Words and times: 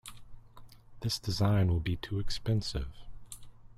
This 1.01 1.19
design 1.19 1.67
will 1.67 1.79
be 1.79 1.95
too 1.97 2.17
expensive. 2.17 2.87